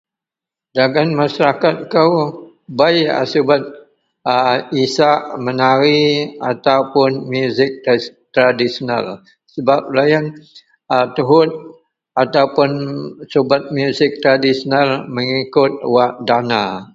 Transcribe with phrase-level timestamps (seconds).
[0.75, 2.11] Dagen maseraket kou
[2.77, 3.63] bei a subet
[4.35, 4.37] a
[4.83, 6.01] isak menari
[6.49, 7.71] ataupuun musik
[8.35, 9.05] tradisional
[9.51, 10.25] sebap loyen
[10.95, 11.49] a tuhut
[12.23, 12.71] ataupuun
[13.31, 16.61] subet musik tradisional mengikut wak dana